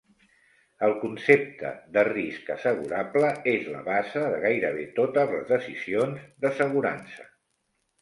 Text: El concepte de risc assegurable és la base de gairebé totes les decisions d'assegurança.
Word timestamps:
El 0.87 0.95
concepte 1.03 1.73
de 1.97 2.05
risc 2.07 2.49
assegurable 2.57 3.31
és 3.53 3.69
la 3.77 3.85
base 3.91 4.25
de 4.35 4.43
gairebé 4.49 4.89
totes 5.03 5.39
les 5.39 5.49
decisions 5.55 6.29
d'assegurança. 6.45 7.33